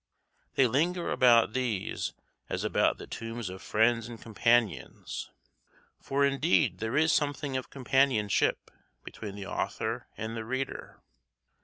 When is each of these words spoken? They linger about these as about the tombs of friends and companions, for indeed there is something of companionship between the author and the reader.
They 0.55 0.65
linger 0.65 1.11
about 1.11 1.53
these 1.53 2.13
as 2.49 2.63
about 2.63 2.97
the 2.97 3.05
tombs 3.05 3.49
of 3.49 3.61
friends 3.61 4.07
and 4.07 4.19
companions, 4.19 5.29
for 5.99 6.25
indeed 6.25 6.79
there 6.79 6.97
is 6.97 7.13
something 7.13 7.55
of 7.55 7.69
companionship 7.69 8.71
between 9.03 9.35
the 9.35 9.45
author 9.45 10.07
and 10.17 10.35
the 10.35 10.43
reader. 10.43 11.03